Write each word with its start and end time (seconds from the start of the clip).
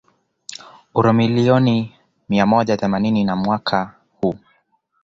uro 0.93 1.13
milioni 1.13 1.95
mia 2.29 2.45
moja 2.45 2.77
themani 2.77 3.11
ni 3.11 3.25
Mwaka 3.33 3.93
huu 4.21 4.35